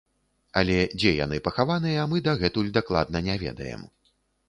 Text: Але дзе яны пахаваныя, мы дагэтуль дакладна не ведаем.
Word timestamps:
Але 0.61 0.77
дзе 0.95 1.11
яны 1.25 1.37
пахаваныя, 1.49 2.07
мы 2.15 2.25
дагэтуль 2.31 2.75
дакладна 2.81 3.27
не 3.33 3.41
ведаем. 3.47 3.91